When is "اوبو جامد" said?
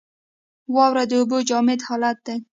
1.19-1.79